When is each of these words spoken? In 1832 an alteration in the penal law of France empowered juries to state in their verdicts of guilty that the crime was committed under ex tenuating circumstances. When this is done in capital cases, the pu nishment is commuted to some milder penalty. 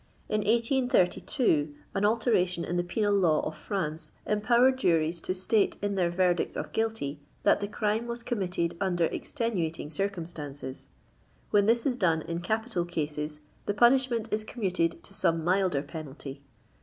In 0.29 0.39
1832 0.39 1.75
an 1.93 2.05
alteration 2.05 2.65
in 2.65 2.75
the 2.75 2.83
penal 2.83 3.13
law 3.13 3.41
of 3.41 3.55
France 3.55 4.11
empowered 4.25 4.79
juries 4.79 5.21
to 5.21 5.35
state 5.35 5.77
in 5.79 5.93
their 5.93 6.09
verdicts 6.09 6.55
of 6.55 6.71
guilty 6.71 7.19
that 7.43 7.59
the 7.59 7.67
crime 7.67 8.07
was 8.07 8.23
committed 8.23 8.73
under 8.81 9.05
ex 9.13 9.31
tenuating 9.31 9.91
circumstances. 9.91 10.87
When 11.51 11.67
this 11.67 11.85
is 11.85 11.97
done 11.97 12.23
in 12.23 12.41
capital 12.41 12.83
cases, 12.83 13.41
the 13.67 13.75
pu 13.75 13.85
nishment 13.85 14.33
is 14.33 14.43
commuted 14.43 15.03
to 15.03 15.13
some 15.13 15.43
milder 15.43 15.83
penalty. 15.83 16.41